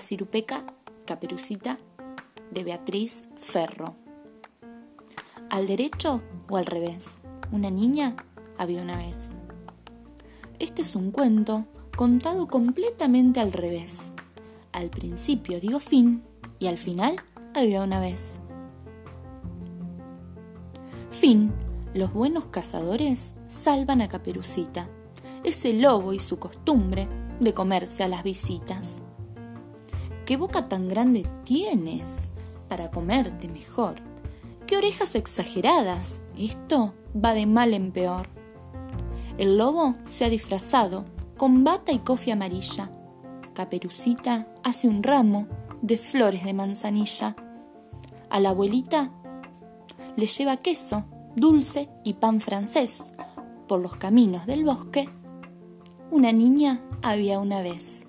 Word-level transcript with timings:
cirupeca 0.00 0.64
Caperucita 1.06 1.78
de 2.50 2.64
Beatriz 2.64 3.24
Ferro. 3.36 3.94
¿Al 5.50 5.66
derecho 5.66 6.22
o 6.48 6.56
al 6.56 6.66
revés? 6.66 7.20
Una 7.52 7.70
niña 7.70 8.16
había 8.58 8.82
una 8.82 8.96
vez. 8.96 9.30
Este 10.58 10.82
es 10.82 10.96
un 10.96 11.10
cuento 11.10 11.66
contado 11.96 12.46
completamente 12.48 13.40
al 13.40 13.52
revés. 13.52 14.12
Al 14.72 14.90
principio 14.90 15.60
digo 15.60 15.78
fin 15.78 16.24
y 16.58 16.66
al 16.66 16.78
final 16.78 17.16
había 17.54 17.82
una 17.82 18.00
vez. 18.00 18.40
Fin. 21.10 21.52
Los 21.94 22.12
buenos 22.12 22.46
cazadores 22.46 23.34
salvan 23.46 24.02
a 24.02 24.08
Caperucita. 24.08 24.88
Ese 25.44 25.72
lobo 25.74 26.12
y 26.12 26.18
su 26.18 26.40
costumbre 26.40 27.08
de 27.38 27.54
comerse 27.54 28.02
a 28.02 28.08
las 28.08 28.24
visitas. 28.24 29.03
¿Qué 30.26 30.38
boca 30.38 30.70
tan 30.70 30.88
grande 30.88 31.26
tienes 31.44 32.30
para 32.68 32.90
comerte 32.90 33.46
mejor? 33.46 33.96
¿Qué 34.66 34.78
orejas 34.78 35.16
exageradas? 35.16 36.22
Esto 36.38 36.94
va 37.14 37.34
de 37.34 37.44
mal 37.44 37.74
en 37.74 37.92
peor. 37.92 38.28
El 39.36 39.58
lobo 39.58 39.96
se 40.06 40.24
ha 40.24 40.30
disfrazado 40.30 41.04
con 41.36 41.62
bata 41.62 41.92
y 41.92 41.98
cofia 41.98 42.32
amarilla. 42.32 42.90
Caperucita 43.52 44.48
hace 44.62 44.88
un 44.88 45.02
ramo 45.02 45.46
de 45.82 45.98
flores 45.98 46.42
de 46.44 46.54
manzanilla. 46.54 47.36
A 48.30 48.40
la 48.40 48.50
abuelita 48.50 49.10
le 50.16 50.26
lleva 50.26 50.56
queso, 50.56 51.04
dulce 51.36 51.90
y 52.02 52.14
pan 52.14 52.40
francés. 52.40 53.04
Por 53.68 53.80
los 53.80 53.96
caminos 53.96 54.46
del 54.46 54.64
bosque, 54.64 55.06
una 56.10 56.32
niña 56.32 56.80
había 57.02 57.38
una 57.40 57.60
vez. 57.60 58.06